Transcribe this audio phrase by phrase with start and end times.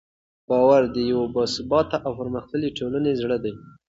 [0.47, 3.53] باور د یوې باثباته او پرمختللې ټولنې زړه دی.